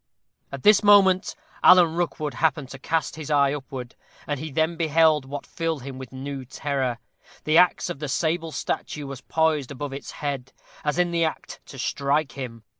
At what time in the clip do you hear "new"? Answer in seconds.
6.11-6.43